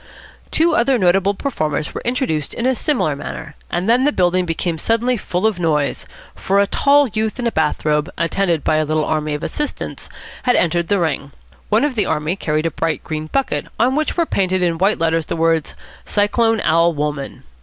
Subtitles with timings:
[0.49, 4.79] Two other notable performers were introduced in a similar manner, and then the building became
[4.79, 8.83] suddenly full of noise, for a tall youth in a bath robe, attended by a
[8.83, 10.09] little army of assistants,
[10.41, 11.33] had entered the ring.
[11.69, 14.97] One of the army carried a bright green bucket, on which were painted in white
[14.97, 16.91] letters the words "Cyclone Al.
[16.95, 17.43] Wolmann."